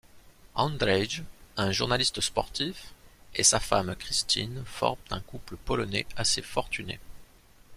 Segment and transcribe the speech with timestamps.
[0.55, 1.21] Andrzej,
[1.57, 2.91] un journaliste sportif,
[3.35, 6.97] et sa femme Christine forment un couple polonais assez fortuné.